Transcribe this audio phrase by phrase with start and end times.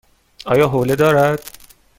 [0.45, 1.49] آیا حوله دارد؟